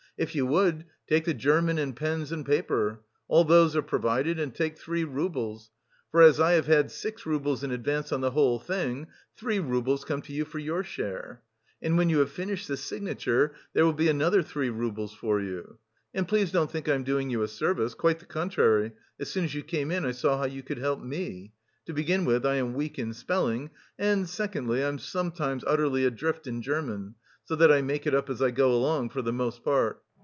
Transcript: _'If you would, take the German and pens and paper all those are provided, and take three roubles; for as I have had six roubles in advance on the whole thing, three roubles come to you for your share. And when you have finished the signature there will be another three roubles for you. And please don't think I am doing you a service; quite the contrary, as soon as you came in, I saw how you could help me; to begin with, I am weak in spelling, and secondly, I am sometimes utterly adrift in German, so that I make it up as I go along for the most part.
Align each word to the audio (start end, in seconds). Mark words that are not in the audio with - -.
_'If 0.23 0.35
you 0.35 0.45
would, 0.45 0.85
take 1.07 1.25
the 1.25 1.33
German 1.33 1.79
and 1.79 1.95
pens 1.95 2.31
and 2.31 2.45
paper 2.45 2.99
all 3.27 3.43
those 3.43 3.75
are 3.75 3.81
provided, 3.81 4.37
and 4.39 4.53
take 4.53 4.77
three 4.77 5.03
roubles; 5.03 5.71
for 6.11 6.21
as 6.21 6.39
I 6.39 6.51
have 6.51 6.67
had 6.67 6.91
six 6.91 7.25
roubles 7.25 7.63
in 7.63 7.71
advance 7.71 8.11
on 8.11 8.21
the 8.21 8.29
whole 8.29 8.59
thing, 8.59 9.07
three 9.35 9.57
roubles 9.59 10.05
come 10.05 10.21
to 10.23 10.33
you 10.33 10.45
for 10.45 10.59
your 10.59 10.83
share. 10.83 11.41
And 11.81 11.97
when 11.97 12.09
you 12.09 12.19
have 12.19 12.29
finished 12.29 12.67
the 12.67 12.77
signature 12.77 13.55
there 13.73 13.83
will 13.83 13.93
be 13.93 14.09
another 14.09 14.43
three 14.43 14.69
roubles 14.69 15.11
for 15.11 15.39
you. 15.41 15.79
And 16.13 16.27
please 16.27 16.51
don't 16.51 16.69
think 16.69 16.87
I 16.87 16.93
am 16.93 17.03
doing 17.03 17.31
you 17.31 17.41
a 17.41 17.47
service; 17.47 17.95
quite 17.95 18.19
the 18.19 18.25
contrary, 18.25 18.91
as 19.19 19.31
soon 19.31 19.45
as 19.45 19.55
you 19.55 19.63
came 19.63 19.89
in, 19.89 20.05
I 20.05 20.11
saw 20.11 20.37
how 20.37 20.45
you 20.45 20.61
could 20.61 20.77
help 20.77 21.01
me; 21.01 21.53
to 21.87 21.93
begin 21.93 22.25
with, 22.25 22.45
I 22.45 22.55
am 22.57 22.75
weak 22.75 22.99
in 22.99 23.13
spelling, 23.15 23.71
and 23.97 24.29
secondly, 24.29 24.83
I 24.83 24.87
am 24.87 24.99
sometimes 24.99 25.63
utterly 25.65 26.05
adrift 26.05 26.45
in 26.45 26.61
German, 26.61 27.15
so 27.45 27.55
that 27.55 27.71
I 27.71 27.81
make 27.81 28.05
it 28.05 28.13
up 28.13 28.29
as 28.29 28.39
I 28.39 28.51
go 28.51 28.71
along 28.71 29.09
for 29.09 29.23
the 29.23 29.33
most 29.33 29.63
part. 29.63 29.99